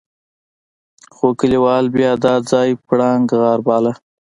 خو 1.15 1.27
کليوالو 1.39 1.93
بيا 1.95 2.11
دا 2.23 2.33
ځای 2.51 2.69
پړانګ 2.87 3.25
غار 3.39 3.59
باله. 3.67 3.93